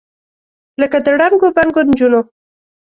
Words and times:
لکه 0.81 0.97
د 1.05 1.05
ړنګو 1.19 1.47
بنګو 1.55 1.81
نجونو، 1.87 2.21